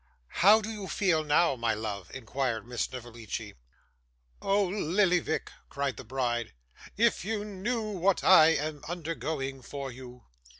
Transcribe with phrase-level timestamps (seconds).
[0.29, 3.53] 'How do you feel now, my love?' inquired Miss Snevellicci.
[4.41, 6.53] 'Oh Lillyvick!' cried the bride.
[6.97, 10.23] 'If you knew what I am undergoing for you!